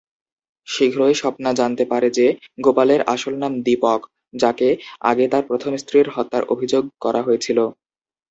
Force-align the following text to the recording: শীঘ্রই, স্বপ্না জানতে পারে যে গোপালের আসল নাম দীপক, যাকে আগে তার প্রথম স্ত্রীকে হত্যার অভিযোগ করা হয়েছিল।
শীঘ্রই, 0.67 1.13
স্বপ্না 1.13 1.51
জানতে 1.53 1.83
পারে 1.85 2.07
যে 2.17 2.27
গোপালের 2.63 3.01
আসল 3.07 3.33
নাম 3.37 3.53
দীপক, 3.61 4.01
যাকে 4.33 4.67
আগে 5.01 5.25
তার 5.27 5.43
প্রথম 5.49 5.71
স্ত্রীকে 5.77 6.13
হত্যার 6.15 6.43
অভিযোগ 6.53 6.83
করা 7.01 7.21
হয়েছিল। 7.23 7.57